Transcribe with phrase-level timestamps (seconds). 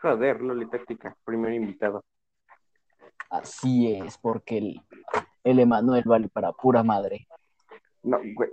[0.00, 2.02] Joder, Loli Táctica, primer invitado.
[3.28, 4.80] Así es, porque el,
[5.44, 7.28] el Emanuel vale para pura madre.
[8.02, 8.50] No, güey.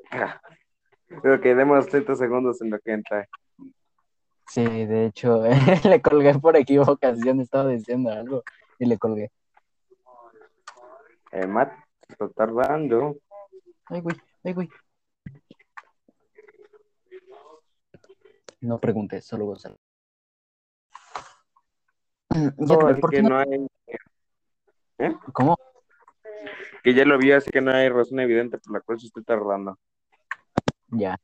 [1.42, 3.28] que demos 30 segundos en lo que entra.
[4.48, 5.44] Sí, de hecho,
[5.86, 8.44] le colgué por equivocación, estaba diciendo algo
[8.78, 9.32] y le colgué.
[11.32, 11.72] Eh, Matt,
[12.10, 13.16] está tardando.
[13.86, 14.70] Ay, güey, ay, güey.
[18.60, 19.78] No pregunté, solo Gonzalo.
[22.58, 23.68] No, ¿por que no hay,
[25.34, 25.58] ¿Cómo?
[26.84, 29.22] que ya lo vi, así que no hay razón evidente por la cual se esté
[29.22, 29.78] tardando.
[30.88, 31.18] Ya.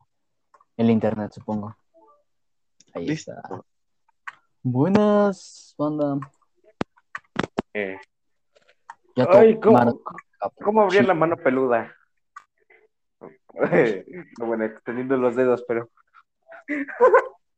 [0.77, 1.76] El internet, supongo.
[2.94, 3.31] Ahí Listo.
[3.31, 3.62] está.
[4.62, 6.17] Buenas, banda.
[7.73, 7.98] Eh,
[9.16, 10.02] Ya Ay, ¿cómo-
[10.64, 11.08] ¿Cómo abrir Sí.
[11.08, 11.95] la mano peluda?
[14.39, 15.89] No, bueno, extendiendo los dedos, pero.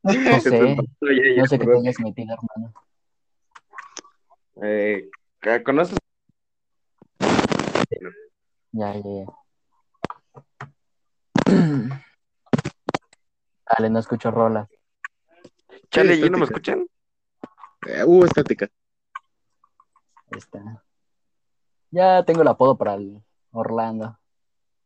[0.02, 0.76] No sé,
[1.36, 2.72] no sé qué tengas metido, hermano.
[4.62, 5.10] Eh,
[5.64, 5.98] ¿Conoces?
[8.72, 9.26] Ya, ya, ya.
[13.70, 14.68] Dale, no escucho rolas.
[15.90, 16.86] Chale, ¿y no me escuchan?
[17.86, 18.68] Eh, uh, estática.
[20.30, 20.82] Ahí está.
[21.90, 24.18] Ya tengo el apodo para el Orlando.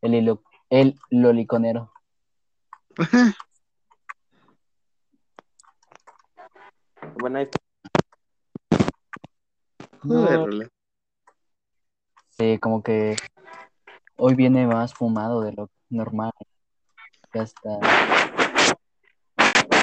[0.02, 1.92] El, hilo- el loliconero.
[7.18, 7.58] Bueno, ahí está.
[10.02, 10.68] Joder, No, Role.
[12.30, 13.16] sí, como que
[14.16, 16.32] hoy viene más fumado de lo normal.
[17.34, 17.68] Ya está.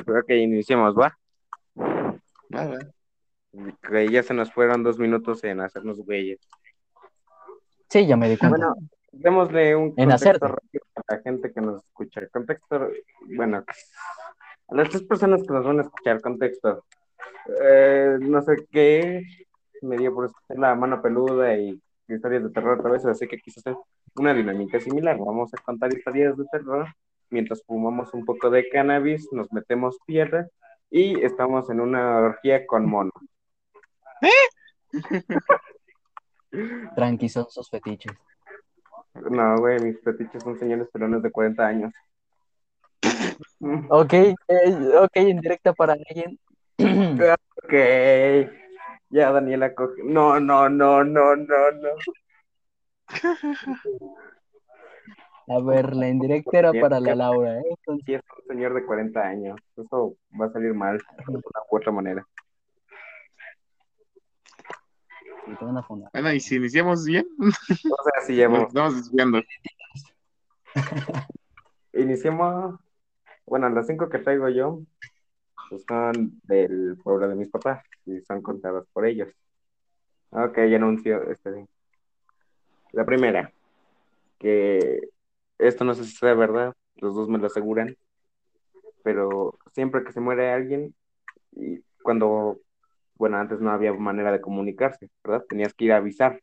[0.05, 1.17] Creo que iniciamos, ¿va?
[3.81, 6.39] Que ya se nos fueron dos minutos en hacernos güeyes.
[7.89, 8.57] Sí, ya me di cuenta.
[8.57, 8.75] Bueno,
[9.11, 12.19] démosle un En contexto rápido a la gente que nos escucha.
[12.21, 12.89] El contexto,
[13.35, 13.63] bueno,
[14.67, 16.85] a las tres personas que nos van a escuchar, contexto.
[17.61, 19.23] Eh, no sé qué,
[19.81, 23.37] me dio por escuchar la mano peluda y historias de terror otra vez, así que
[23.37, 23.75] quise hacer
[24.15, 25.17] una dinámica similar.
[25.17, 26.87] Vamos a contar historias de terror
[27.29, 30.47] mientras fumamos un poco de cannabis, nos metemos piedra
[30.89, 33.11] y estamos en una orgía con mono.
[36.95, 38.13] Tranqui, son sus fetiches.
[39.29, 41.93] No, güey, mis fetiches son señores pelones de 40 años.
[43.89, 44.35] Ok, eh,
[44.99, 46.39] ok, en directa para alguien.
[46.79, 47.73] Ok.
[49.09, 50.03] Ya Daniela coge.
[50.03, 51.89] No, no, no, no, no, no.
[55.49, 57.63] A ver, la indirecta era para la Laura, ¿eh?
[57.69, 59.57] Entonces, Sí, es un señor de 40 años.
[59.77, 61.39] Eso va a salir mal de una
[61.71, 62.27] u otra manera.
[65.45, 66.09] sí, te van a fundar.
[66.11, 68.57] Bueno, y si iniciamos bien, O sea, si nos llevo.
[68.67, 69.41] estamos desviando.
[71.93, 72.79] Iniciemos.
[73.45, 74.81] Bueno, las cinco que traigo yo
[75.69, 79.29] pues son del pueblo de mis papás y son contadas por ellos.
[80.29, 81.67] Ok, ya anuncio este.
[82.91, 83.51] La primera,
[84.39, 85.09] que
[85.57, 87.95] esto no sé si sea verdad, los dos me lo aseguran,
[89.03, 90.95] pero siempre que se muere alguien,
[91.51, 92.59] y cuando,
[93.15, 95.45] bueno, antes no había manera de comunicarse, ¿verdad?
[95.47, 96.41] Tenías que ir a avisar.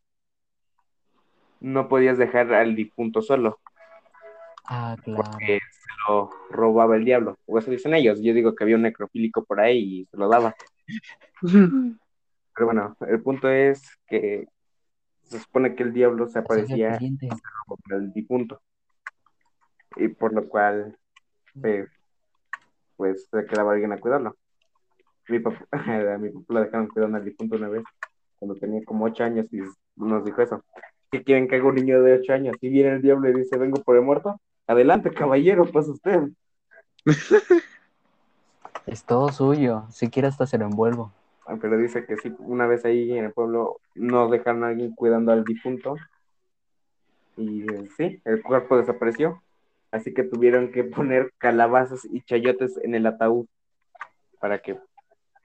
[1.61, 3.59] No podías dejar al difunto solo
[4.67, 5.23] Ah, claro.
[5.23, 5.61] porque
[6.09, 7.39] lo robaba el diablo.
[7.47, 8.21] O eso dicen ellos.
[8.21, 10.55] Yo digo que había un necrofílico por ahí y se lo daba.
[11.43, 14.47] Pero bueno, el punto es que
[15.23, 18.61] se supone que el diablo se aparecía Pasaje al con el difunto.
[19.97, 20.97] Y por lo cual,
[21.61, 21.89] pues,
[22.97, 24.37] pues se quedaba alguien a cuidarlo.
[25.29, 27.83] Mi papá, a mi papá lo dejaron cuidando al difunto una vez,
[28.39, 29.61] cuando tenía como ocho años y
[29.97, 30.65] nos dijo eso.
[31.11, 32.57] ¿Qué quieren que haga un niño de ocho años?
[32.61, 36.29] Si viene el diablo y dice, vengo por el muerto, adelante, caballero, pasa usted.
[38.87, 39.87] Es todo suyo.
[39.91, 41.13] Si quiere hasta se lo envuelvo.
[41.47, 44.95] Ah, Pero dice que sí, una vez ahí en el pueblo no dejaron a alguien
[44.95, 45.97] cuidando al difunto.
[47.37, 49.43] Y eh, sí, el cuerpo desapareció.
[49.91, 53.47] Así que tuvieron que poner calabazas y chayotes en el ataúd
[54.41, 54.79] para que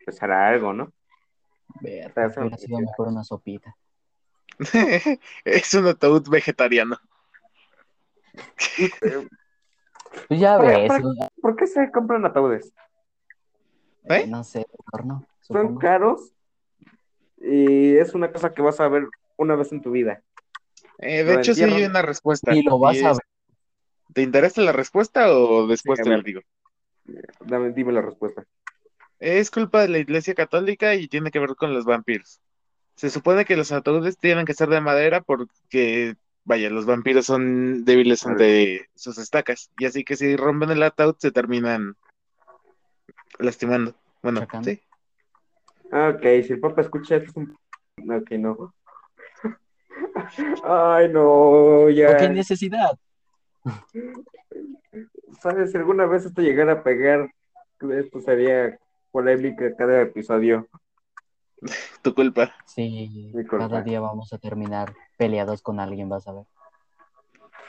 [0.04, 0.92] pues hará algo, ¿no?
[1.82, 3.76] Ver, hubiera sido mejor una sopita.
[5.46, 6.98] es un ataúd vegetariano.
[8.78, 9.28] Eh,
[10.28, 10.88] Pues ya Para- ves.
[10.88, 11.14] para- ¿no?
[11.42, 12.74] ¿Por qué se compran ataúdes?
[14.06, 14.26] ¿Eh?
[14.28, 15.80] No sé, horno, Son supongo.
[15.80, 16.34] caros
[17.38, 19.08] y es una cosa que vas a ver
[19.38, 20.24] una vez en tu vida.
[20.98, 22.54] Eh, de hecho, sí hay una respuesta.
[22.56, 23.26] Y lo vas Y a es- ver.
[24.14, 26.42] ¿Te interesa la respuesta o después Sí, te la digo?
[27.42, 28.44] Dame, dime la respuesta.
[29.20, 32.42] Es culpa de la Iglesia Católica y tiene que ver con los vampiros.
[32.96, 36.16] Se supone que los ataúdes tienen que ser de madera porque,
[36.50, 39.70] vaya, los vampiros son débiles ante sus estacas.
[39.78, 41.96] Y así que si rompen el ataúd se terminan
[43.38, 43.94] lastimando.
[44.24, 44.68] Bueno, Chocando.
[44.72, 44.82] sí.
[45.92, 47.56] Ok, si el papá escucha esto, es un...
[48.12, 48.74] Ok, no.
[50.64, 52.18] Ay, no, ya.
[52.18, 52.98] ¿Qué necesidad?
[55.42, 55.72] ¿Sabes?
[55.72, 57.30] Si alguna vez esto llegara a pegar,
[57.92, 58.76] esto sería
[59.12, 60.68] polémica cada episodio.
[62.02, 62.56] Tu culpa.
[62.66, 63.70] Sí, Mi culpa.
[63.70, 66.46] cada día vamos a terminar peleados con alguien, vas a ver.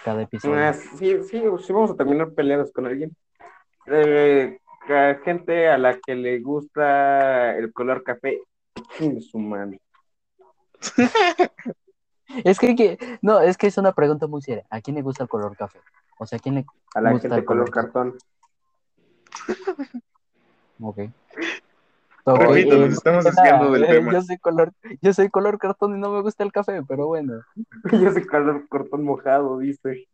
[0.04, 0.54] Cada episodio.
[0.56, 3.14] Ah, sí, sí, sí, vamos a terminar peleados con alguien.
[3.86, 4.56] Eh,
[5.24, 8.40] gente a la que le gusta el color café,
[9.20, 9.80] su madre.
[12.44, 14.64] Es que, que- no, es que es una pregunta muy seria.
[14.70, 15.80] ¿A quién le gusta el color café?
[16.16, 16.64] O sea, ¿a quién le
[16.94, 18.18] A la gusta gente el color color cartón.
[20.80, 20.98] Ok.
[22.36, 24.12] Repito, nos estamos desviando del eh, tema.
[24.12, 27.42] Yo soy color, yo soy color cartón y no me gusta el café, pero bueno.
[27.92, 30.08] Yo soy color cartón mojado, dice.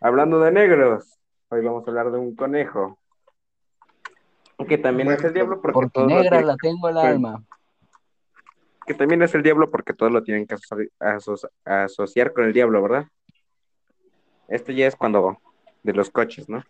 [0.00, 1.18] Hablando de negros,
[1.48, 2.98] hoy vamos a hablar de un conejo.
[4.68, 6.94] Que también Bueno, es el diablo porque, Porque todos lo negra tienen- la tengo el
[6.94, 7.00] Sí.
[7.06, 7.44] alma.
[8.86, 12.52] que también es el diablo porque todos lo tienen que aso- aso- asociar con el
[12.52, 13.06] diablo, ¿verdad?
[14.46, 15.38] Esto ya es cuando
[15.82, 16.62] de los coches, ¿no?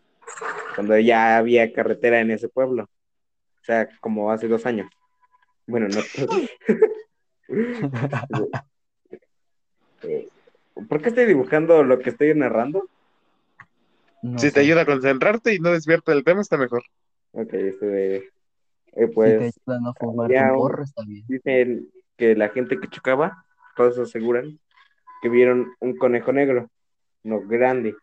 [0.77, 2.89] Cuando ya había carretera en ese pueblo.
[3.65, 4.91] O sea, como hace dos años.
[5.67, 6.01] Bueno, no.
[10.87, 12.87] ¿Por qué estoy dibujando lo que estoy narrando?
[14.21, 14.53] No Si sé.
[14.53, 16.83] te ayuda a concentrarte y no desviarte del tema, está mejor.
[17.33, 18.17] Ok, esto de.
[18.17, 21.25] eh, Si pues te ayuda a no fumar un- porro, está bien.
[21.27, 21.89] dicen
[22.19, 23.47] que la gente que chocaba,
[23.77, 24.59] todos aseguran
[25.23, 26.69] que vieron un conejo negro,
[27.23, 27.97] no grande.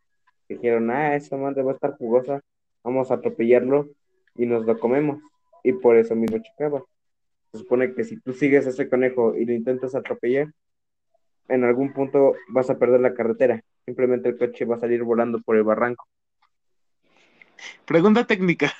[0.49, 2.41] Dijeron, ah, esa madre va a estar jugosa,
[2.83, 3.89] vamos a atropellarlo
[4.33, 5.21] y nos lo comemos.
[5.63, 6.83] Y por eso mismo chocaba.
[7.51, 10.51] Se supone que si tú sigues a ese conejo y lo intentas atropellar,
[11.49, 13.61] en algún punto vas a perder la carretera.
[13.85, 16.05] Simplemente el coche va a salir volando por el barranco.
[17.85, 18.73] Pregunta técnica.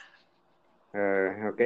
[0.94, 1.62] Ah, ok.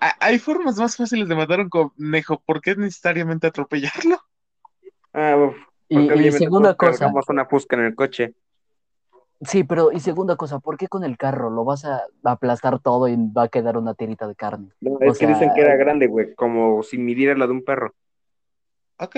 [0.00, 2.42] ¿Ha- ¿Hay formas más fáciles de matar a un conejo?
[2.44, 4.18] ¿Por qué necesariamente atropellarlo?
[5.12, 5.56] Ah, uf,
[5.88, 8.34] Y, porque y obviamente segunda cosa, una fusca en el coche.
[9.42, 13.08] Sí, pero y segunda cosa, ¿por qué con el carro lo vas a aplastar todo
[13.08, 14.68] y va a quedar una tirita de carne?
[14.80, 17.52] No, O es que sea, dicen que era grande, güey, como si midiera la de
[17.52, 17.92] un perro.
[18.98, 19.16] Ok.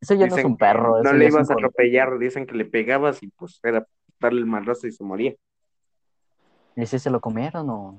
[0.00, 3.22] Eso ya no es un perro, no le ibas a atropellar, dicen que le pegabas
[3.22, 3.86] y pues era
[4.18, 5.34] darle el madrazo y se moría.
[6.74, 7.98] ¿Y si se lo comieron o?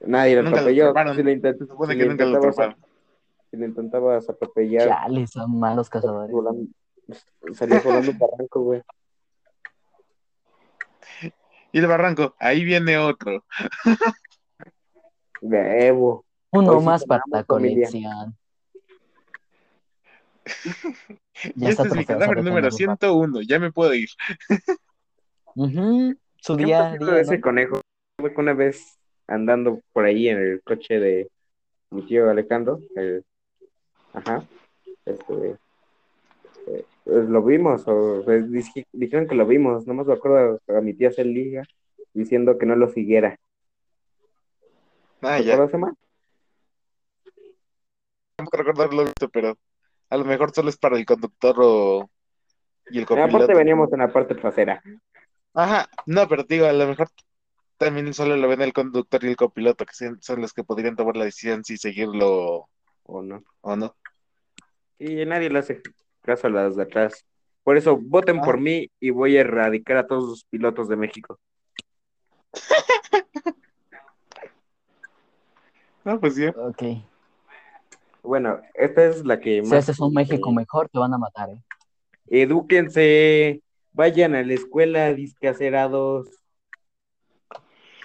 [0.00, 0.92] Nadie lo atropelló.
[1.14, 2.76] Si le, intent- si intentabas,
[3.50, 6.30] si le intentabas atropellar, Chale, son malos cazadores.
[6.32, 6.66] volando,
[7.52, 8.82] salías volando un barranco, güey.
[11.72, 13.44] Y el barranco, ahí viene otro.
[15.40, 16.24] Evo.
[16.50, 18.36] Uno Hoy más para la colección.
[20.44, 20.44] Y
[21.54, 22.76] Ya este está es mi cadáver número tenerlo.
[22.76, 23.40] 101.
[23.42, 24.08] Ya me puedo ir.
[25.54, 27.40] Su ¿Qué día día, de ese ¿no?
[27.40, 27.80] conejo?
[28.36, 28.98] Una vez
[29.28, 31.30] andando por ahí en el coche de
[31.90, 33.24] mi tío Alejandro, el-
[34.12, 34.44] ajá,
[35.04, 35.56] este,
[37.10, 41.12] lo vimos, o pues, dij- dijeron que lo vimos, no me acuerdo a mi tía
[41.12, 41.62] Celia
[42.14, 43.36] diciendo que no lo siguiera.
[45.22, 45.54] Ah, ¿Te ya.
[45.54, 45.94] acuerdas, Emma?
[48.36, 49.58] Tampoco recuerdo haberlo visto, pero
[50.08, 52.10] a lo mejor solo es para el conductor o...
[52.90, 53.54] y el Eh, Aparte copiloto.
[53.54, 54.82] veníamos en la parte trasera.
[55.54, 57.08] Ajá, no, pero digo, a lo mejor
[57.76, 61.16] también solo lo ven el conductor y el copiloto, que son los que podrían tomar
[61.16, 62.68] la decisión si seguirlo
[63.04, 63.42] ¿O no?
[63.62, 63.96] o no.
[64.98, 65.82] Y nadie le hace
[66.22, 67.24] caso a las de atrás.
[67.62, 68.42] Por eso, voten Ah.
[68.44, 71.38] por mí y voy a erradicar a todos los pilotos de México.
[76.04, 76.50] No, pues ya.
[76.56, 76.82] Ok.
[78.22, 79.80] Bueno, esta es la que Si más...
[79.80, 81.62] haces un México eh, mejor, te van a matar, ¿eh?
[82.26, 83.62] Edúquense,
[83.92, 86.28] vayan a la escuela, discacerados.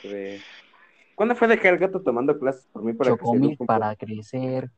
[0.03, 0.41] Eh,
[1.15, 3.95] ¿Cuándo fue dejar el gato tomando clases por mí para que se Chocomil un para
[3.95, 4.69] crecer.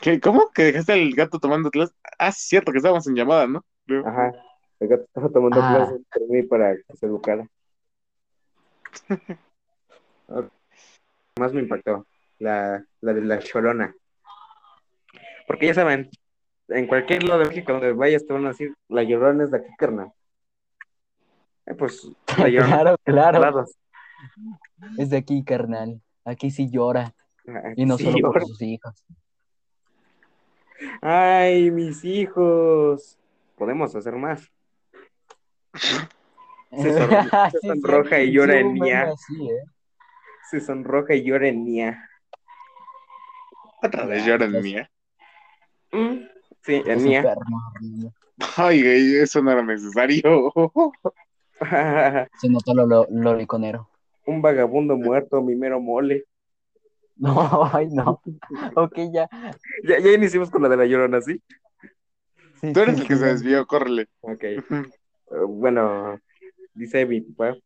[0.00, 0.50] ¿Qué, ¿Cómo?
[0.54, 1.94] ¿Que dejaste al gato tomando clases?
[2.18, 3.64] Ah, sí, cierto, que estábamos en llamada, ¿no?
[3.86, 4.06] Creo.
[4.06, 4.32] Ajá,
[4.80, 5.74] el gato estaba tomando Ah.
[5.76, 7.46] clases por mí para que se educara.
[11.38, 12.06] Más me impactó
[12.38, 13.94] la, la de la cholona.
[15.46, 16.08] Porque ya saben,
[16.68, 19.58] en cualquier lado de México donde vayas te van a decir, la llorona es de
[19.58, 20.12] aquí, carnal.
[21.66, 22.08] Eh, pues,
[22.38, 23.40] la llorona Claro, claro.
[23.40, 23.76] lados.
[24.98, 26.00] Es de aquí, carnal.
[26.24, 27.14] Aquí sí llora.
[27.76, 29.04] Y no Sí, solo por sus hijos.
[31.00, 33.18] Ay, mis hijos.
[33.56, 34.50] Podemos hacer más.
[35.74, 36.92] Se
[37.62, 39.10] sonroja y llora en Nia.
[39.10, 39.14] ¿eh?
[40.50, 42.10] Se sonroja y llora en Nia.
[43.82, 44.64] Otra vez lloran pues.
[44.64, 44.90] mía.
[45.92, 46.26] Mm,
[46.62, 47.36] Sí, Es en Nia.
[48.56, 50.52] Ay, güey, eso no era necesario.
[52.40, 53.88] Se notó lo, lo, loliconero.
[54.26, 56.24] Un vagabundo muerto, mi mero mole.
[57.16, 58.20] No, ay, no.
[58.76, 59.28] Ok, ya.
[59.84, 61.40] Ya, ya iniciamos con la de la llorona, ¿sí?
[62.60, 64.08] Sí, Tú eres sí, el que sí, se desvió, córrele.
[64.20, 64.44] Ok.
[65.30, 66.20] Eh, bueno,
[66.74, 67.56] dice mi papá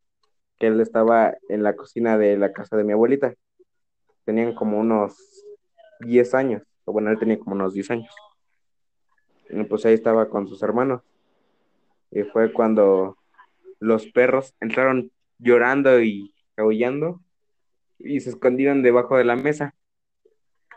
[0.61, 3.35] que él estaba en la cocina de la casa de mi abuelita.
[4.25, 5.17] Tenían como unos
[5.99, 8.15] 10 años, o bueno, él tenía como unos 10 años.
[9.51, 11.03] Y pues ahí estaba con sus hermanos.
[12.13, 13.19] Y fue cuando
[13.81, 17.21] los perros entraron llorando y aullando
[17.99, 19.75] y se escondieron debajo de la mesa.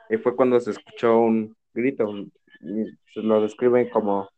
[0.09, 2.11] Y fue cuando se escuchó un grito.
[3.13, 4.29] se lo describen como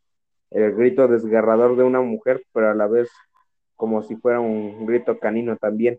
[0.50, 3.10] el grito desgarrador de una mujer, pero a la vez
[3.76, 5.98] como si fuera un grito canino también.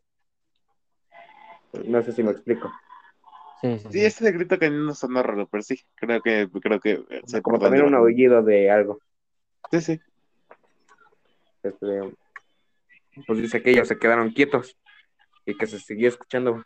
[1.85, 2.71] No sé si me explico.
[3.61, 4.05] Sí, sí, Sí, sí.
[4.05, 7.03] ese grito que no sonó raro, pero sí, creo que, creo que
[7.41, 8.99] Como también un aullido de algo.
[9.71, 10.01] Sí, sí.
[11.63, 12.13] Este,
[13.25, 14.77] pues dice que ellos se quedaron quietos
[15.45, 16.63] y que se seguía escuchando.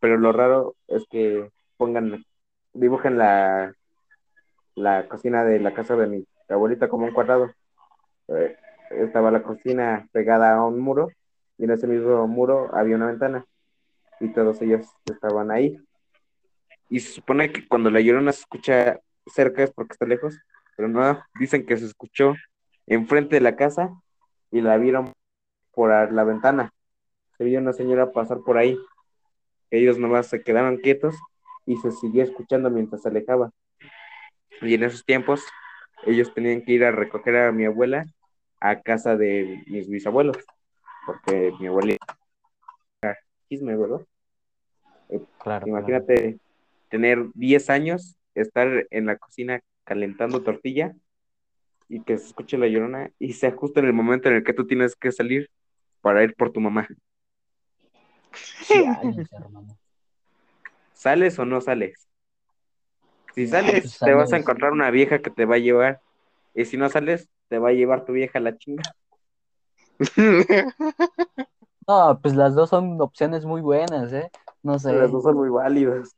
[0.00, 2.24] Pero lo raro es que pongan,
[2.72, 3.74] dibujen la,
[4.74, 7.50] la cocina de la casa de mi abuelita como un cuadrado.
[8.28, 8.56] Eh,
[8.90, 11.10] estaba la cocina pegada a un muro
[11.58, 13.44] y en ese mismo muro había una ventana
[14.20, 15.78] y todos ellos estaban ahí.
[16.88, 20.38] Y se supone que cuando la llorona se escucha cerca es porque está lejos,
[20.76, 22.34] pero no, dicen que se escuchó
[22.86, 23.90] enfrente de la casa
[24.50, 25.12] y la vieron
[25.72, 26.72] por la ventana.
[27.36, 28.78] Se vio una señora pasar por ahí.
[29.70, 31.16] Ellos nomás se quedaron quietos
[31.66, 33.50] y se siguió escuchando mientras se alejaba.
[34.62, 35.44] Y en esos tiempos
[36.04, 38.06] ellos tenían que ir a recoger a mi abuela
[38.60, 40.38] a casa de mis bisabuelos,
[41.04, 41.96] porque mi abuela
[43.02, 43.18] era
[43.48, 44.00] chisme, ¿verdad?
[45.08, 45.26] Claro.
[45.38, 45.66] claro.
[45.66, 46.38] Imagínate
[46.88, 50.94] tener 10 años, estar en la cocina calentando tortilla
[51.88, 54.52] y que se escuche la llorona y sea justo en el momento en el que
[54.52, 55.50] tú tienes que salir
[56.00, 56.88] para ir por tu mamá.
[58.62, 59.76] Sí, años, hermano.
[60.94, 62.08] ¿Sales o no sales?
[63.34, 64.42] Si No, sales, pues te vas a sales.
[64.44, 66.00] encontrar una vieja que te va a llevar.
[66.54, 68.82] Y si no sales, te va a llevar tu vieja a la chinga.
[71.88, 74.28] No, pues las dos son opciones muy buenas, ¿eh?
[74.62, 74.92] No sé.
[74.92, 76.16] Las dos son muy válidas.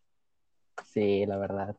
[0.87, 1.77] Sí, la verdad.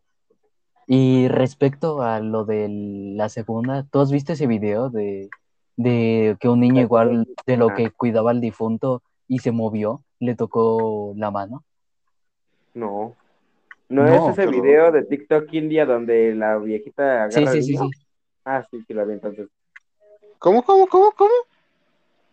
[0.85, 2.67] Y respecto a lo de
[3.15, 5.29] la segunda, ¿tú has visto ese video de,
[5.75, 7.73] de que un niño igual de lo Ah.
[7.75, 11.63] que cuidaba al difunto y se movió, le tocó la mano?
[12.73, 13.15] No.
[13.87, 14.27] No, No.
[14.29, 17.91] es ese video de TikTok India donde la viejita agarra Sí, sí, sí.
[18.43, 19.47] Ah, sí, sí, la vi entonces.
[20.39, 21.31] ¿Cómo, cómo, cómo, cómo?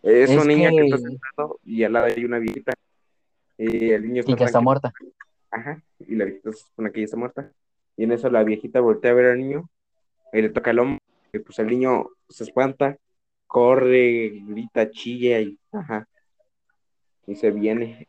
[0.01, 0.75] Es, Es un niño que...
[0.75, 2.73] que- está sentado y al lado hay una viejita.
[3.57, 4.91] Y el niño está Y que está muerta.
[5.51, 7.51] Ajá, y la viejita se supone que ya está muerta.
[7.95, 9.69] Y en eso la viejita voltea a ver al niño
[10.33, 10.99] y le toca el hombro.
[11.33, 12.97] Y pues el niño se espanta,
[13.47, 16.07] corre, grita, chilla y ajá.
[17.27, 18.07] Y se viene.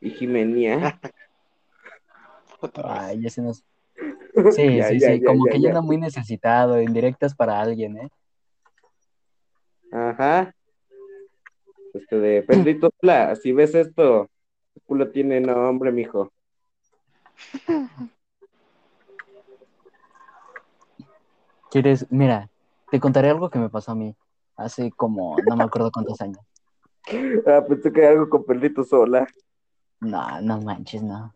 [0.00, 1.00] Y Jimenía.
[2.60, 2.72] Vez.
[2.84, 3.64] Ay, ese no es-
[4.54, 5.68] Sí, Ya, sí, ya, sí, ya, como ya, que ya.
[5.68, 8.10] anda muy necesitado, indirectas para alguien, ¿eh?
[9.92, 10.54] Ajá.
[11.94, 14.28] Este de Pedrito, Sola, si ves esto,
[14.74, 16.30] tu culo tiene nombre, mijo.
[21.70, 22.06] ¿Quieres?
[22.10, 22.48] Mira,
[22.90, 24.14] te contaré algo que me pasó a mí
[24.56, 26.40] hace como, no me acuerdo cuántos años.
[27.46, 29.26] Ah, pensé que era algo con Pedrito Sola.
[30.00, 31.34] No, no manches, no.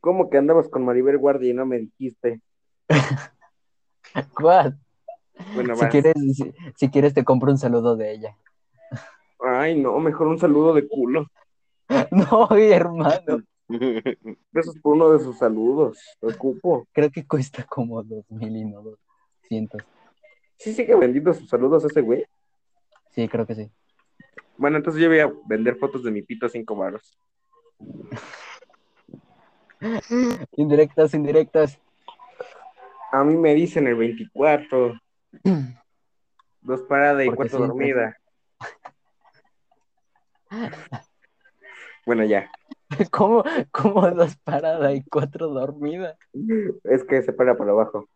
[0.00, 2.40] ¿Cómo que andabas con Maribel Guardia y no me dijiste?
[4.34, 4.78] ¿Cuál?
[5.54, 5.90] Bueno, Si vas.
[5.90, 8.36] quieres, si, si quieres te compro un saludo de ella.
[9.40, 11.26] Ay, no, mejor un saludo de culo.
[12.10, 13.42] No, hermano,
[14.52, 15.98] Gracias por uno de sus saludos.
[16.22, 16.86] Lo ocupo.
[16.92, 19.82] creo que cuesta como dos mil y no doscientos.
[20.56, 22.24] Sí sigue vendiendo sus saludos ese güey.
[23.10, 23.70] Sí, creo que sí.
[24.62, 27.18] Bueno, entonces yo voy a vender fotos de mi pito a cinco varos.
[30.56, 31.80] Indirectas, indirectas.
[33.10, 34.94] A mí me dicen el 24.
[36.60, 38.16] Dos paradas y cuatro sí, dormida.
[42.06, 42.48] Bueno, ya.
[43.12, 46.16] ¿Cómo, cómo dos paradas y cuatro dormidas?
[46.82, 48.08] Es que se para por abajo.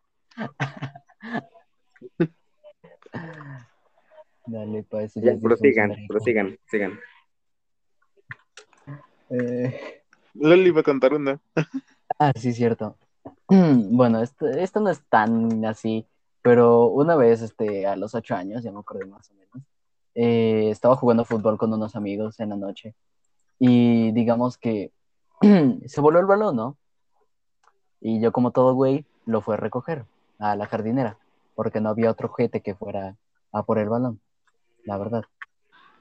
[4.47, 6.99] Dale, pues eso ya prosigan, prosigan, sigan.
[9.31, 10.03] Eh,
[10.35, 11.41] Loli iba a contar una.
[12.19, 12.97] Ah, sí, cierto.
[13.49, 16.07] Bueno, esto, esto no es tan así,
[16.43, 19.69] pero una vez, este, a los ocho años, ya me acordé más o menos,
[20.15, 22.95] eh, estaba jugando fútbol con unos amigos en la noche
[23.59, 24.93] y digamos que
[25.87, 26.77] se voló el balón, ¿no?
[28.01, 30.05] Y yo como todo güey, lo fue a recoger
[30.39, 31.19] a la jardinera,
[31.55, 33.17] porque no había otro ojete que fuera
[33.53, 34.21] a por el balón,
[34.87, 35.25] la verdad.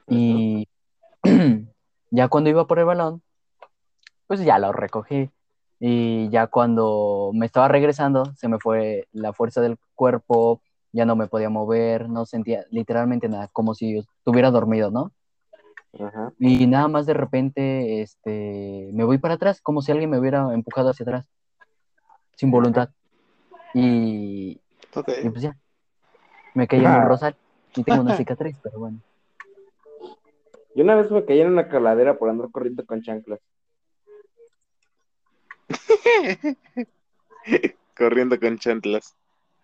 [0.08, 0.68] Y
[2.10, 3.22] ya cuando iba por el balón,
[4.26, 5.30] pues ya lo recogí.
[5.78, 10.62] Y ya cuando me estaba regresando, se me fue la fuerza del cuerpo,
[10.92, 15.12] ya no me podía mover, no sentía literalmente nada, como si estuviera dormido, ¿no?
[16.00, 16.32] Ajá.
[16.38, 20.54] Y nada más de repente, este, me voy para atrás, como si alguien me hubiera
[20.54, 21.28] empujado hacia atrás,
[22.36, 22.88] sin voluntad.
[23.74, 24.60] Y,
[25.22, 25.58] y pues ya,
[26.54, 27.04] me caí en un Ah.
[27.04, 27.36] rosal
[27.76, 28.98] y tengo una cicatriz, pero bueno.
[30.74, 33.40] Yo una vez me caí en una caladera por andar corriendo con chanclas.
[37.96, 39.16] Corriendo con chantlas.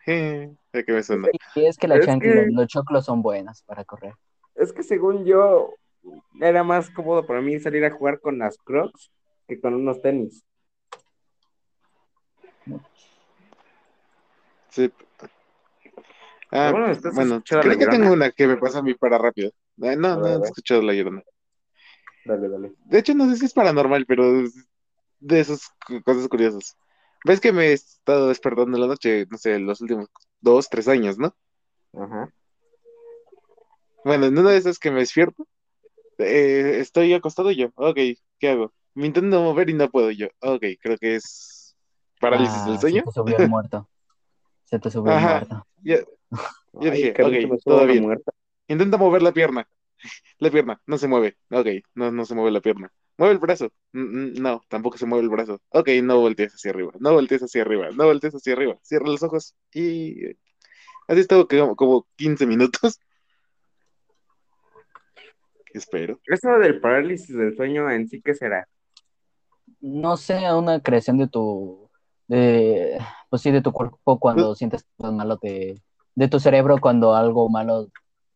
[0.06, 1.28] ¿a qué me suena?
[1.54, 4.14] Es que la Es chancla, que- los choclos son buenas para correr.
[4.54, 5.74] Es que según yo,
[6.40, 9.10] era más cómodo para mí salir a jugar con las crocs
[9.46, 10.44] que con unos tenis.
[14.70, 14.90] Sí.
[16.52, 18.94] Ah, Bueno, ¿estás bueno, escuchando creo La que tengo una que me pasa a mí
[18.94, 19.50] para rápido.
[19.82, 21.22] Eh, no, no, he escuchado la llorona.
[22.24, 22.72] Dale, dale.
[22.86, 24.54] De hecho, no sé si es paranormal, pero es
[25.20, 25.70] de esas
[26.04, 26.76] cosas curiosas.
[27.24, 30.08] ¿Ves que me he estado despertando en la noche, no sé, los últimos
[30.40, 31.34] dos, tres años, ¿no?
[31.94, 32.30] Ajá.
[34.04, 35.46] Bueno, en una de esas que me despierto,
[36.18, 37.98] eh, estoy acostado yo, ok,
[38.38, 38.72] ¿qué hago?
[38.94, 40.26] Me intento mover y no puedo yo.
[40.40, 41.76] Ok, creo que es
[42.20, 43.00] parálisis Ah, del sueño.
[43.00, 43.88] Se te subió el muerto.
[44.64, 45.38] Se te subió el Ajá.
[45.38, 45.66] muerto.
[45.84, 45.98] Ya,
[46.72, 48.02] Yo Ay, dije, qué ok, todo bien.
[48.04, 48.32] muerta.
[48.68, 49.66] Intenta mover la pierna.
[50.38, 51.36] La pierna, no se mueve.
[51.50, 52.92] Ok, no, no se mueve la pierna.
[53.18, 53.70] Mueve el brazo.
[53.92, 55.60] Mm, mm, No, tampoco se mueve el brazo.
[55.68, 56.92] Ok, no voltees hacia arriba.
[56.98, 57.90] No voltees hacia arriba.
[57.94, 58.76] No voltees hacia arriba.
[58.82, 60.24] Cierra los ojos y
[61.08, 62.98] así estuvo como, como 15 minutos.
[65.74, 66.20] Espero.
[66.26, 68.68] Eso del parálisis del sueño en sí, ¿qué será?
[69.80, 71.90] No sé, una creación de tu,
[72.28, 72.98] de,
[73.30, 75.82] pues sí, de tu cuerpo cuando sientes algo malo, te,
[76.14, 77.88] de tu cerebro cuando algo malo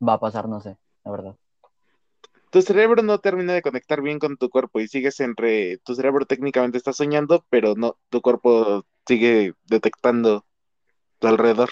[0.06, 1.36] va a pasar, no sé, la verdad.
[2.50, 5.78] Tu cerebro no termina de conectar bien con tu cuerpo y sigues entre.
[5.78, 10.46] Tu cerebro técnicamente está soñando, pero no, tu cuerpo sigue detectando
[11.18, 11.70] tu alrededor.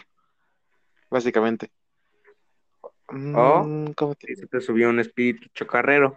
[1.11, 1.71] Básicamente.
[3.07, 3.65] Oh.
[3.65, 6.17] Mm, ¿cómo te Y se te subió un espíritu chocarrero.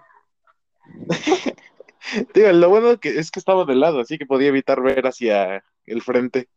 [2.33, 5.63] Digo, lo bueno que es que estaba de lado, así que podía evitar ver hacia
[5.85, 6.49] el frente.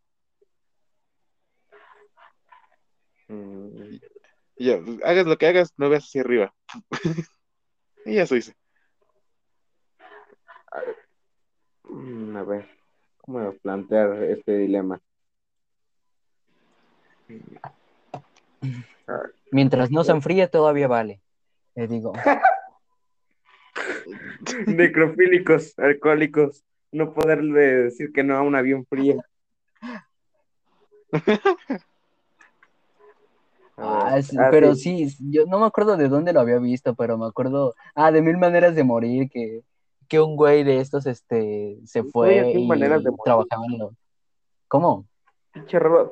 [3.31, 4.01] Mm,
[4.57, 6.53] Y ya, hagas lo que hagas, no veas hacia arriba.
[8.05, 8.55] y eso hice.
[11.85, 12.69] mm, a ver,
[13.19, 15.01] ¿cómo plantear este dilema?
[19.53, 21.21] Mientras no se enfríe, todavía vale.
[21.75, 22.12] Te digo,
[24.66, 29.23] Necrofílicos, alcohólicos, no poderle decir que no a un avión frío.
[34.11, 37.16] Ah, sí, ah, pero sí, yo no me acuerdo de dónde lo había visto, pero
[37.16, 39.62] me acuerdo, ah, de Mil Maneras de Morir, que,
[40.09, 43.23] que un güey de estos, este, se ¿Tú fue y Maneras de Morir?
[43.25, 43.94] trabajaba en lo...
[44.66, 45.07] ¿Cómo?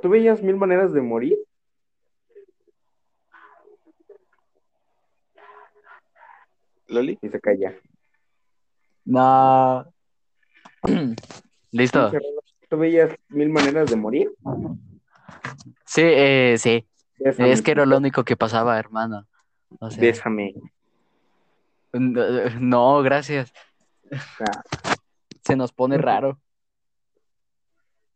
[0.01, 1.39] ¿Tú veías mil maneras de morir?
[6.89, 7.19] ¿Loli?
[7.21, 7.75] Y se calla.
[9.05, 9.87] No.
[11.71, 12.13] ¿Listo?
[12.69, 14.33] ¿Tú veías mil maneras de morir?
[15.85, 16.87] Sí, eh, sí.
[17.19, 19.27] Bésame, Es que era lo único que pasaba, hermano.
[19.81, 20.55] O sea, Bésame.
[21.93, 23.53] no, gracias.
[24.41, 24.63] Ah,
[25.45, 26.39] Se nos pone raro.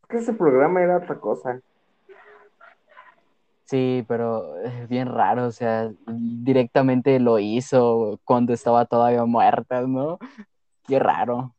[0.03, 1.61] es que ese programa era otra cosa.
[3.65, 10.19] Sí, pero es bien raro, o sea, directamente lo hizo cuando estaba todavía muerta, ¿no?
[10.87, 11.55] Qué raro.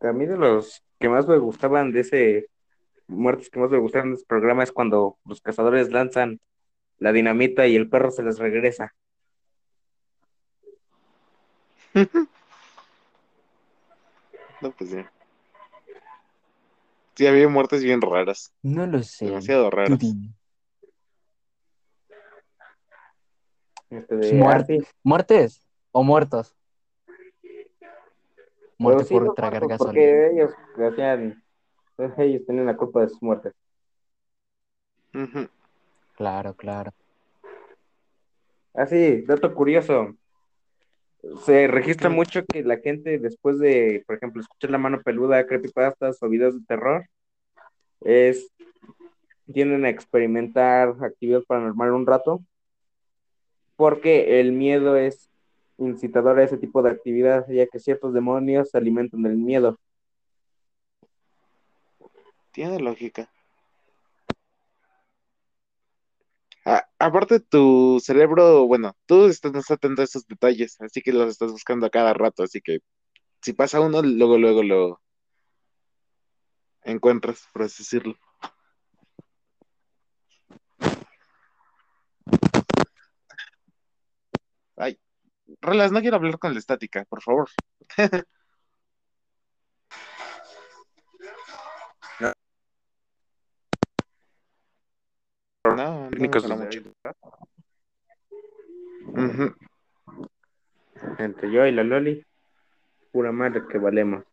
[0.00, 2.48] A mí de los que más me gustaban de ese
[3.12, 6.40] muertos que más me gustaron de ese programa es cuando los cazadores lanzan
[6.98, 8.94] la dinamita y el perro se les regresa.
[14.60, 14.98] No, pues sí.
[17.16, 18.54] Sí, había muertes bien raras.
[18.62, 19.26] No lo sé.
[19.26, 19.98] Demasiado raras.
[23.90, 26.54] Este de, Muer- sí, ¿Muertes o muertos?
[28.78, 30.06] Pero sí, por los tragar muertos, gasolina.
[30.06, 30.52] Porque ellos
[30.92, 31.41] hacían,
[32.18, 33.52] ellos tenían la culpa de sus muertes.
[36.16, 36.92] Claro, claro.
[38.74, 40.14] Así, dato curioso.
[41.44, 46.22] Se registra mucho que la gente después de, por ejemplo, escuchar la mano peluda, creepypastas
[46.22, 47.06] o videos de terror,
[48.00, 48.50] es
[49.52, 52.42] tienden a experimentar actividad paranormal un rato,
[53.76, 55.30] porque el miedo es
[55.78, 59.78] incitador a ese tipo de actividad, ya que ciertos demonios se alimentan del miedo.
[62.52, 63.28] Tiene lógica.
[66.64, 71.52] A- aparte, tu cerebro, bueno, tú estás atento a esos detalles, así que los estás
[71.52, 72.78] buscando a cada rato, así que
[73.42, 75.02] si pasa uno, luego, luego lo,
[76.84, 78.16] encuentras, por así decirlo.
[84.76, 84.98] Ay,
[85.62, 87.50] Rolas, no quiero hablar con la estática, por favor.
[101.18, 102.24] Entre yo y la Loli,
[103.12, 104.24] pura madre que valemos.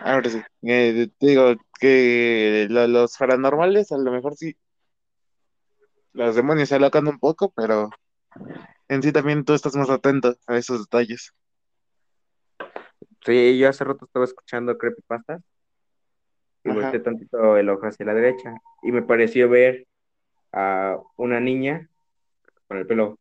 [0.00, 4.56] Ahora sí, eh, te digo que lo- los paranormales a lo mejor sí,
[6.12, 7.90] los demonios se alocan un poco, pero
[8.88, 11.32] en sí también tú estás más atento a esos detalles.
[13.24, 15.42] Sí, yo hace rato estaba escuchando Creepypastas
[16.64, 16.80] y Ajá.
[16.80, 19.86] volteé tantito el ojo hacia la derecha y me pareció ver
[20.52, 21.88] a una niña
[22.66, 23.18] con el pelo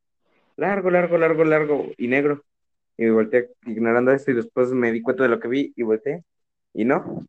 [0.56, 2.44] largo, largo, largo, largo y negro.
[2.98, 5.84] Y me volteé ignorando eso y después me di cuenta de lo que vi y
[5.84, 6.24] volteé.
[6.74, 7.26] Y no,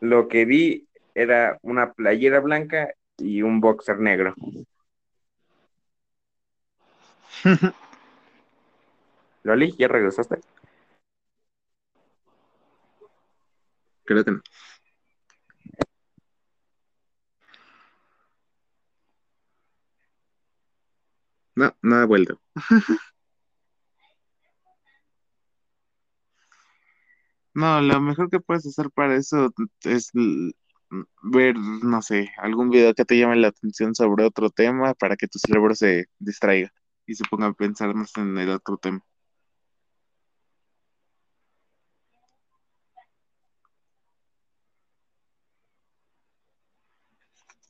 [0.00, 4.34] lo que vi era una playera blanca y un boxer negro.
[9.44, 10.38] Loli, ¿ya regresaste?
[14.04, 14.40] Creo que no.
[21.54, 22.40] No, no ha vuelto.
[27.54, 29.52] No, lo mejor que puedes hacer para eso
[29.84, 30.10] es
[31.22, 35.28] ver, no sé, algún video que te llame la atención sobre otro tema para que
[35.28, 36.70] tu cerebro se distraiga
[37.06, 39.04] y se ponga a pensar más en el otro tema.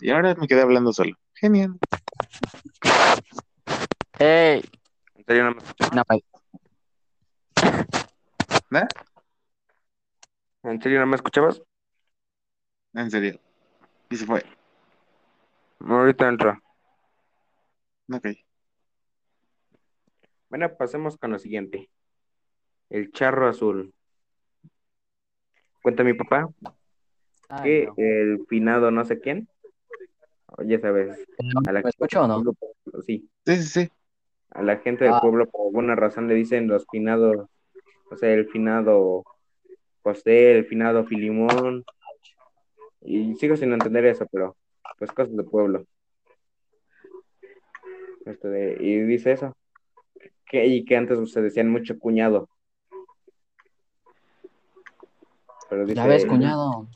[0.00, 1.16] Y ahora me quedé hablando solo.
[1.34, 1.78] Genial.
[4.24, 4.62] ¡Ey!
[5.16, 6.06] ¿En serio no me escuchabas?
[8.70, 8.80] No,
[10.62, 10.70] ¿No?
[10.70, 11.60] ¿En serio no me escuchabas?
[12.94, 13.40] En serio.
[14.10, 14.44] Y se fue.
[15.80, 16.56] Ahorita entro.
[18.12, 18.28] Ok.
[20.50, 21.90] Bueno, pasemos con lo siguiente.
[22.90, 23.92] El charro azul.
[25.82, 26.48] Cuenta mi papá
[27.48, 27.94] Ay, que no.
[27.96, 29.48] el finado no sé quién,
[30.64, 32.40] ya sabes, ¿Me escucho o no?
[33.04, 33.92] Sí, Sí, sí, sí.
[34.54, 35.20] A la gente del Ah.
[35.20, 37.48] pueblo por alguna razón le dicen los finados,
[38.10, 39.24] o sea, el finado
[40.02, 41.84] José, el finado Filimón,
[43.00, 44.56] y sigo sin entender eso, pero
[44.98, 45.84] pues cosas de pueblo.
[48.24, 49.56] De- y dice eso,
[50.46, 52.48] que, y que antes se decían mucho cuñado.
[55.68, 56.86] Pero Ya dice, ves, cuñado.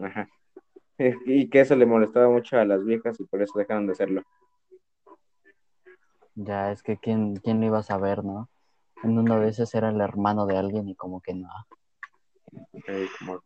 [0.00, 0.28] Ajá.
[1.26, 4.22] Y que eso le molestaba mucho a las viejas y por eso dejaron de hacerlo.
[6.34, 8.48] Ya, es que ¿quién, quién lo iba a saber, no?
[9.02, 11.48] En uno de esos era el hermano de alguien y como que no.
[13.18, 13.42] Como-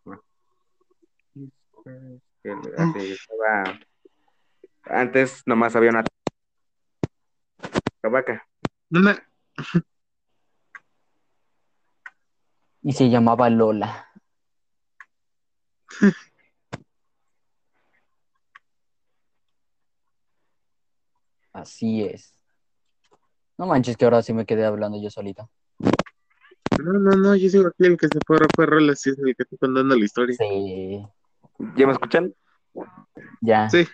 [2.95, 3.79] estaba-
[4.85, 6.05] Antes nomás había una
[8.09, 8.47] vaca.
[8.91, 9.17] No me-
[12.83, 14.09] Y se llamaba Lola.
[21.53, 22.36] Así es.
[23.59, 25.51] No manches que ahora sí me quedé hablando yo solito.
[26.83, 29.35] No, no, no, yo sigo aquí, el que se fue fue Rolas, sí es el
[29.35, 30.37] que está contando la historia.
[30.37, 31.03] Sí,
[31.75, 32.35] ¿Ya me escuchan?
[33.41, 33.69] ya.
[33.71, 33.87] Sí.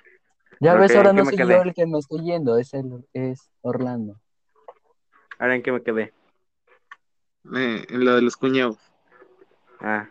[0.61, 1.55] Ya ves, ahora ¿en no soy quedé?
[1.55, 4.21] yo el que me estoy yendo, es, el, es Orlando.
[5.39, 6.13] Ahora en qué me quedé.
[7.55, 8.79] Eh, en lo de los cuñados.
[9.81, 10.09] Ah,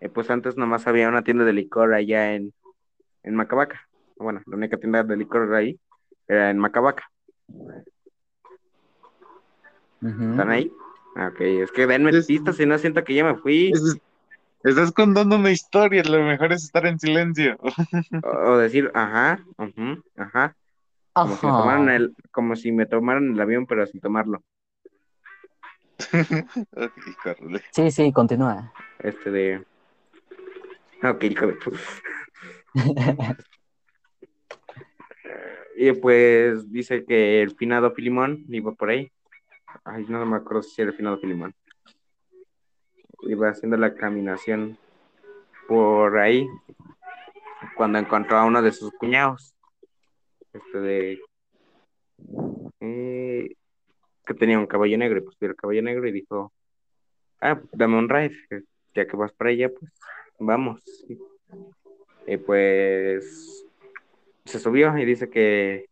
[0.00, 2.52] eh, pues antes nomás había una tienda de licor allá en,
[3.22, 3.88] en Macabaca.
[4.16, 5.78] Bueno, la única tienda de licor ahí
[6.28, 7.10] era en Macabaca.
[10.02, 10.72] ¿Están ahí?
[11.16, 13.70] Ah, Ok, es que denme Es- pistas si no siento que ya me fui.
[13.72, 13.98] Es-
[14.64, 17.58] estás contando una historia, lo mejor es estar en silencio.
[18.24, 19.44] O, o decir, ajá,
[20.16, 20.56] ajá.
[21.12, 21.96] Como si, me tomaran Ajá.
[21.96, 24.42] el, como si me tomaran el avión, pero sin tomarlo.
[26.76, 27.62] Ok, córrele.
[27.72, 28.72] Sí, sí, continúa.
[29.00, 29.64] Este de.
[31.02, 31.56] Ok, hijo de
[35.76, 39.10] Y pues dice que el finado Filimón iba por ahí.
[39.84, 41.54] Ay, no me acuerdo si era el finado Filimón.
[43.22, 44.78] Iba haciendo la caminación
[45.68, 46.48] por ahí
[47.76, 49.54] cuando encontró a uno de sus cuñados.
[50.52, 51.20] Este de.
[52.80, 53.54] eh,
[54.26, 55.18] que tenía un caballo negro.
[55.18, 56.52] Y pues vio el caballo negro y dijo:
[57.40, 58.36] Ah, dame un ride.
[58.94, 59.92] Ya que vas para allá, pues
[60.38, 60.82] vamos.
[62.26, 63.66] Y pues
[64.44, 65.86] se subió y dice que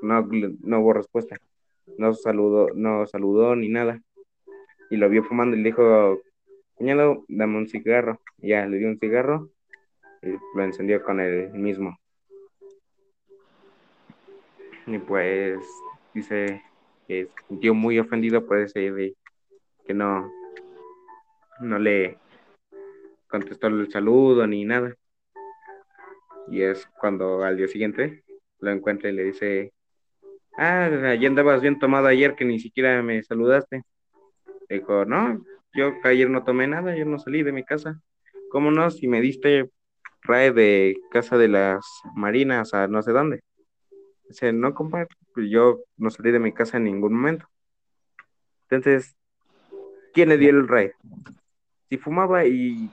[0.00, 0.28] no,
[0.60, 1.36] no hubo respuesta.
[1.96, 4.00] No saludó, no saludó ni nada.
[4.90, 6.20] Y lo vio fumando y le dijo,
[6.74, 8.20] cuñado, dame un cigarro.
[8.38, 9.50] Ya le dio un cigarro
[10.22, 11.98] y lo encendió con el mismo.
[14.86, 15.60] Y pues
[16.14, 16.62] dice
[17.06, 19.14] que se sintió muy ofendido por ese de
[19.86, 20.30] que no,
[21.60, 22.18] no le
[23.28, 24.94] contestó el saludo ni nada.
[26.50, 28.24] Y es cuando al día siguiente
[28.60, 29.72] lo encuentra y le dice,
[30.58, 33.82] ah, ya andabas bien tomado ayer que ni siquiera me saludaste.
[34.68, 35.42] Dijo, no,
[35.72, 38.00] yo ayer no tomé nada, yo no salí de mi casa.
[38.50, 38.90] ¿Cómo no?
[38.90, 39.70] Si me diste
[40.22, 43.40] rae de casa de las marinas a no sé dónde.
[44.28, 47.46] Dice, no, compadre, pues yo no salí de mi casa en ningún momento.
[48.64, 49.16] Entonces,
[50.12, 50.90] ¿quién le dio el rey?
[51.88, 52.90] Si fumaba y,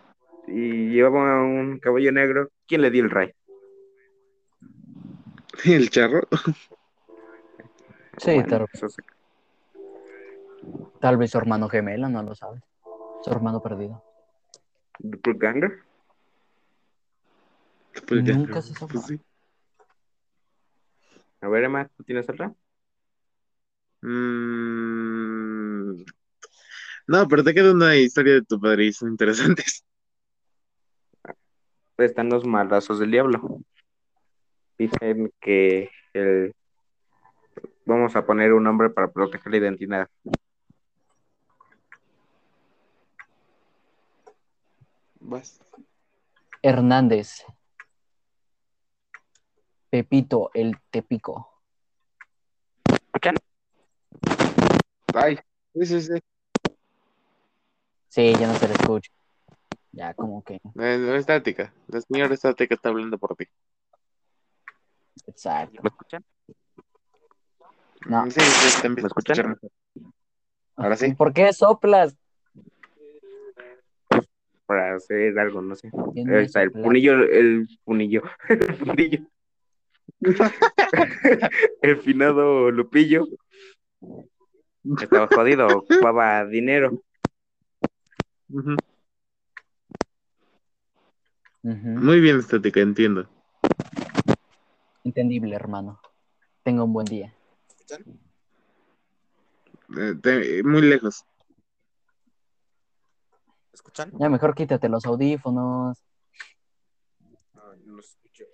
[0.48, 3.32] llevaba un caballo negro, ¿quién le dio el rey?
[5.66, 6.28] ¿El charro?
[8.18, 9.02] Sí, Bueno, tal, eso se-
[11.00, 12.62] tal vez su hermano gemelo, no lo sabes.
[13.24, 14.04] Su hermano perdido.
[15.00, 15.80] ¿Doppelganger?
[18.08, 18.94] Pues Nunca se sabrá.
[18.94, 19.22] pues sí.
[21.42, 22.54] A ver, Emma, ¿tú tienes otra?
[24.02, 26.04] Mm,
[27.08, 29.84] No, pero te queda una historia de tu padre y son interesantes.
[31.98, 33.62] Están los malazos del diablo.
[34.78, 36.54] Dicen que el...
[37.86, 40.08] vamos a poner un nombre para proteger la identidad.
[45.20, 45.60] Vas.
[46.62, 47.46] Hernández.
[49.90, 51.62] Pepito, el Tepico.
[53.06, 53.36] ¿Escuchan?
[55.14, 55.40] Ay,
[55.74, 56.20] sí, sí, sí.
[58.10, 59.12] Sí, ya no se le escucha.
[59.92, 60.56] Ya, como que.
[60.56, 61.74] Eh, no, estática.
[61.88, 63.46] La señora estática está hablando por ti.
[65.26, 65.82] Exacto.
[65.82, 66.26] ¿Me escuchan?
[68.06, 68.30] No.
[68.30, 69.72] Sí, sí, empiezo ¿Me a escuchar escuchan?
[70.76, 71.14] Ahora sí.
[71.14, 72.18] ¿Por qué soplas?
[74.66, 75.90] Para hacer algo, no sé.
[76.14, 79.20] ¿Quién Ahí me está, el punillo, el punillo, el punillo.
[81.82, 83.28] El finado Lupillo
[85.02, 87.02] estaba jodido, ocupaba dinero.
[91.64, 93.28] Muy bien, estática, entiendo.
[95.04, 96.00] Entendible, hermano.
[96.64, 97.34] Tenga un buen día.
[99.98, 101.24] Eh, te- muy lejos.
[103.74, 104.12] ¿Escuchan?
[104.20, 105.98] Ya mejor quítate los audífonos.
[107.86, 108.46] no escucho.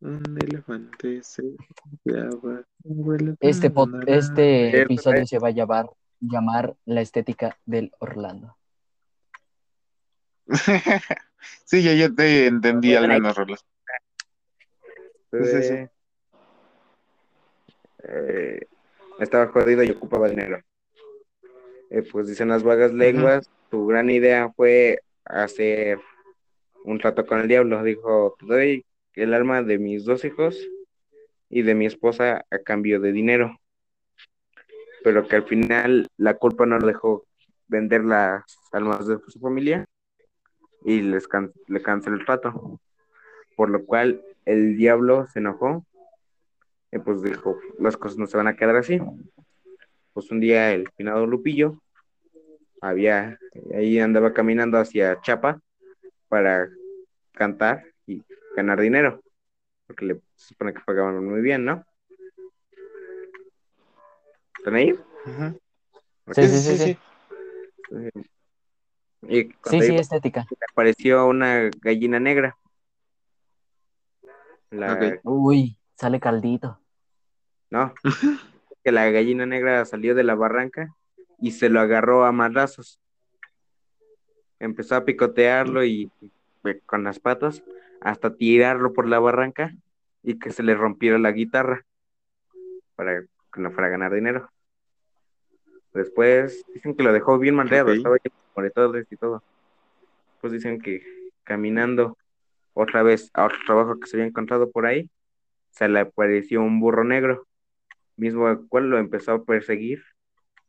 [0.00, 1.42] Un elefante se
[2.04, 4.04] llama- vuela Este, naranja.
[4.06, 5.26] este Cierto, episodio eh.
[5.26, 5.86] se va a llamar,
[6.20, 8.56] llamar La estética del Orlando.
[11.64, 13.66] Sí, ya, ya te entendí algunas rolas.
[15.32, 15.88] Sí.
[18.04, 18.60] Eh,
[19.18, 20.60] estaba jodido y ocupaba dinero.
[21.90, 25.98] Eh, pues dicen las vagas lenguas, tu gran idea fue hacer
[26.84, 27.82] un trato con el diablo.
[27.82, 30.58] Dijo, te doy el alma de mis dos hijos
[31.48, 33.58] y de mi esposa a cambio de dinero.
[35.04, 37.26] Pero que al final la culpa no lo dejó
[37.68, 38.42] vender las
[38.72, 39.86] almas de su familia
[40.84, 42.80] y les can- le canceló el trato.
[43.56, 45.86] Por lo cual el diablo se enojó
[46.90, 49.00] y pues dijo, las cosas no se van a quedar así.
[50.12, 51.80] Pues un día el finado Lupillo
[52.80, 53.38] había,
[53.74, 55.60] ahí andaba caminando hacia Chapa
[56.28, 56.68] para
[57.32, 58.22] cantar y
[58.56, 59.22] ganar dinero,
[59.86, 61.84] porque le se supone que pagaban muy bien, ¿no?
[64.58, 64.94] ¿Están ahí?
[66.32, 66.98] Sí, sí, sí, sí.
[69.28, 70.46] Y Sí, sí, iba, estética.
[70.70, 72.56] apareció una gallina negra.
[74.72, 75.20] La.
[75.22, 76.80] Uy, sale caldito.
[77.70, 77.94] No,
[78.82, 80.94] que la gallina negra salió de la barranca
[81.38, 83.00] y se lo agarró a madrazos.
[84.58, 86.10] Empezó a picotearlo y
[86.86, 87.62] con las patas
[88.00, 89.74] hasta tirarlo por la barranca
[90.22, 91.84] y que se le rompiera la guitarra
[92.94, 94.50] para que no fuera a ganar dinero.
[95.92, 97.96] Después dicen que lo dejó bien maldeado, Ok.
[97.96, 99.42] estaba lleno de moretones y todo.
[100.40, 101.02] Pues dicen que
[101.44, 102.16] caminando
[102.74, 105.10] otra vez a otro trabajo que se había encontrado por ahí,
[105.70, 107.46] se le apareció un burro negro,
[108.16, 110.02] mismo el cual lo empezó a perseguir.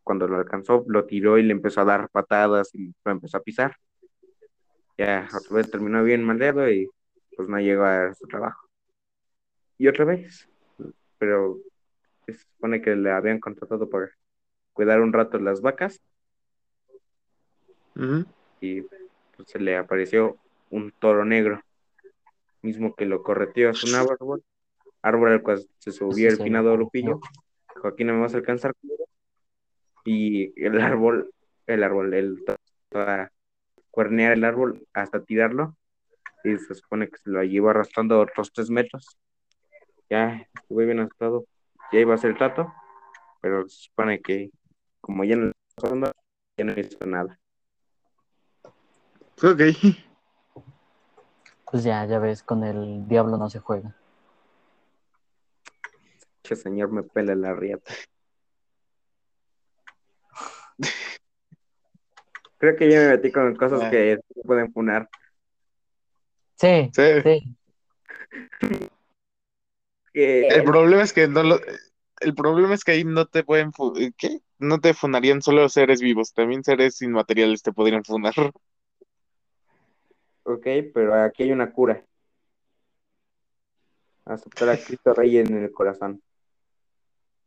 [0.04, 3.42] Cuando lo alcanzó, lo tiró y le empezó a dar patadas y lo empezó a
[3.42, 3.76] pisar.
[4.98, 6.90] Ya otra vez terminó bien maldeado y
[7.36, 8.68] pues no llegó a su trabajo.
[9.78, 10.48] Y otra vez,
[11.18, 11.58] pero
[12.26, 14.10] se supone que le habían contratado para
[14.74, 16.02] cuidar un rato las vacas
[18.60, 19.02] y pues,
[19.46, 20.38] se le apareció
[20.70, 21.62] un toro negro,
[22.64, 24.44] mismo que lo correteó a su árbol,
[25.02, 26.76] árbol al cual se subió Eso el finado.
[26.76, 27.20] Lupillo,
[27.76, 29.06] dijo aquí no me vas a alcanzar, culero".
[30.06, 31.30] y el árbol
[31.68, 32.44] el árbol, el
[32.90, 33.32] toda
[33.92, 35.76] cuernear el árbol hasta tirarlo
[36.44, 39.18] y se supone que se lo lleva arrastrando otros tres metros.
[40.10, 41.46] Ya estuve bien asustado,
[41.92, 42.74] ya iba a ser el trato,
[43.42, 44.50] pero se supone que
[45.00, 45.52] como ya no,
[46.58, 47.40] ya no hizo nada.
[49.42, 49.62] Ok.
[51.74, 53.96] Pues ya, ya ves, con el diablo no se juega.
[56.44, 57.92] Que señor me pela la riata.
[62.60, 63.90] Creo que ya me metí con cosas Ah.
[63.90, 65.10] que se pueden funar.
[66.58, 67.02] Sí, Sí.
[67.24, 67.56] sí.
[70.14, 71.60] Que- El problema es que no lo.
[72.20, 73.72] El problema es que ahí no te pueden.
[74.16, 74.42] ¿Qué?
[74.60, 78.36] No te funarían solo seres vivos, también seres inmateriales te podrían funar.
[80.44, 82.04] Ok, pero aquí hay una cura.
[84.26, 86.22] Aceptar a Cristo Rey en el corazón.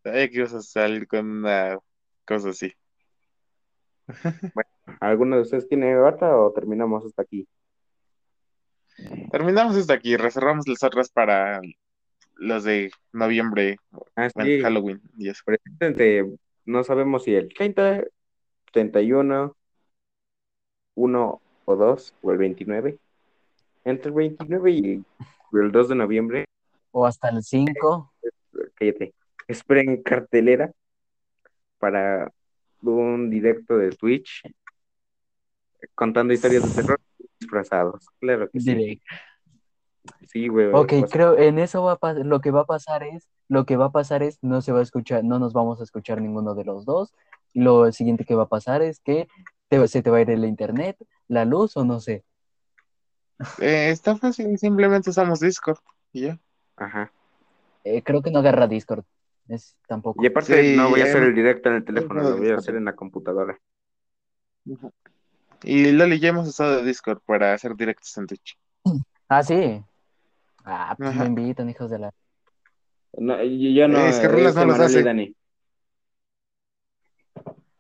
[0.05, 1.79] Ay, que ibas a salir con una
[2.25, 2.73] cosa así.
[5.01, 7.47] ¿Alguno de ustedes tiene otra o terminamos hasta aquí?
[9.31, 11.61] Terminamos hasta aquí, reservamos las otras para
[12.37, 13.77] los de noviembre,
[14.15, 15.43] Ah, bueno, sí, Halloween y eso.
[16.65, 18.05] no sabemos si el 30,
[18.73, 19.57] 31,
[20.95, 22.99] 1 o 2 o el 29.
[23.85, 25.05] Entre el 29 y
[25.53, 26.45] el 2 de noviembre,
[26.91, 28.13] O hasta el 5.
[28.75, 29.13] cállate,
[29.47, 30.73] esperen cartelera
[31.79, 32.33] para
[32.83, 34.43] un directo de Twitch
[35.95, 37.01] contando historias de terror
[37.39, 38.07] disfrazados.
[38.19, 39.03] Claro que sí.
[40.29, 40.69] Sí, güey.
[40.73, 43.87] Ok, creo en eso va a lo que va a pasar es, lo que va
[43.87, 46.65] a pasar es, no se va a escuchar, no nos vamos a escuchar ninguno de
[46.65, 47.13] los dos.
[47.55, 49.27] Lo siguiente que va a pasar es que
[49.69, 50.97] te- se te va a ir el internet,
[51.29, 52.25] la luz o no sé.
[53.61, 55.79] Eh, está fácil, simplemente usamos Discord
[56.13, 56.41] y ya.
[56.77, 57.13] Ajá.
[57.85, 59.05] Eh, creo que no agarra Discord.
[59.49, 60.23] Es tampoco.
[60.23, 62.37] Y aparte Sí, no voy a hacer em, el directo en el teléfono, no, lo
[62.39, 63.59] voy a hacer en la computadora.
[65.63, 68.59] Y Loli, ya hemos usado Discord para hacer directos en Twitch.
[69.29, 69.83] Ah, sí.
[70.65, 71.21] Ah, pues Ajá.
[71.21, 72.13] me invitan, hijos de la.
[73.13, 75.03] No, yo, yo no, Es que Rulas no los hace.
[75.03, 75.35] Dani.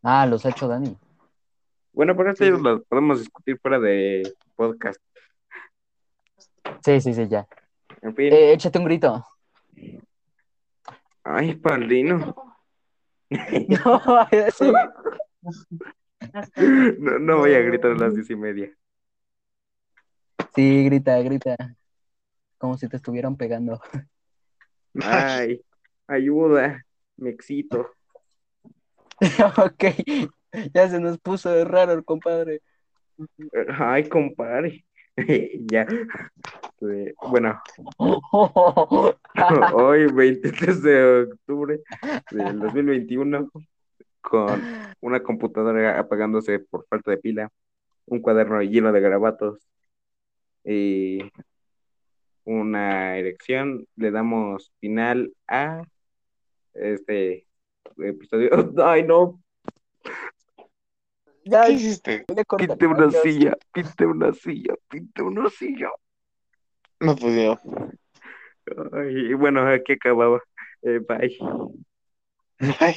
[0.03, 0.96] Ah, los ha hecho Dani.
[1.96, 5.00] Bueno, pero esto Sí, lo podemos discutir fuera de podcast.
[6.85, 7.48] Sí, sí, sí, ya.
[8.02, 8.35] En fin.
[8.35, 9.24] Eh, échate un grito.
[11.24, 12.35] Ay, padrino.
[13.30, 14.72] No, sí.
[16.98, 18.70] No, no voy a gritar a las diez y media.
[20.54, 21.56] Sí, grita, grita.
[22.59, 23.80] Como si te estuvieran pegando.
[25.02, 25.62] Ay,
[26.06, 26.85] ayuda,
[27.16, 27.90] me excito.
[29.56, 29.85] ok,
[30.74, 32.62] ya se nos puso raro el compadre.
[33.78, 34.84] Ay, compadre.
[35.70, 35.86] ya.
[36.82, 37.60] Eh, Bueno,
[39.74, 41.80] hoy 23 de octubre
[42.30, 43.50] del 2021,
[44.20, 44.62] con
[45.00, 47.50] una computadora apagándose por falta de pila,
[48.06, 49.58] un cuaderno lleno de garabatos
[50.64, 51.20] y
[52.44, 55.82] una erección, le damos final a
[56.74, 57.46] este
[57.96, 58.50] episodio.
[58.84, 59.40] Ay, no,
[61.46, 62.24] ya, ¿Qué hiciste?
[62.59, 65.90] pinte una silla, pinte una silla, pinte una silla.
[67.00, 67.56] No pude.
[68.92, 70.40] Ay, bueno, aquí acababa.
[70.82, 71.38] Eh, bye.
[72.80, 72.96] Ay.